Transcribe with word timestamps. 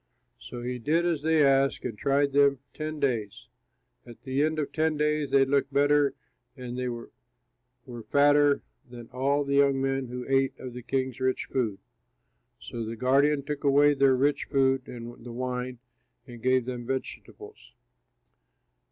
So 0.39 0.63
he 0.63 0.79
did 0.79 1.05
as 1.05 1.21
they 1.21 1.43
asked 1.45 1.85
and 1.85 1.95
tried 1.95 2.31
them 2.31 2.57
ten 2.73 2.99
days. 2.99 3.49
At 4.03 4.23
the 4.23 4.41
end 4.41 4.57
of 4.57 4.71
ten 4.73 4.97
days 4.97 5.29
they 5.29 5.45
looked 5.45 5.71
better 5.71 6.15
and 6.57 6.75
they 6.75 6.87
were 6.89 7.11
fatter 8.09 8.63
than 8.89 9.09
all 9.09 9.43
the 9.43 9.57
young 9.57 9.79
men 9.79 10.07
who 10.07 10.25
ate 10.27 10.57
of 10.59 10.73
the 10.73 10.81
king's 10.81 11.19
rich 11.19 11.45
food. 11.45 11.77
So 12.59 12.83
the 12.83 12.95
guardian 12.95 13.43
took 13.43 13.63
away 13.63 13.93
their 13.93 14.15
rich 14.15 14.45
food 14.49 14.87
and 14.87 15.23
the 15.23 15.31
wine 15.31 15.77
and 16.25 16.41
gave 16.41 16.65
them 16.65 16.87
vegetables. 16.87 17.73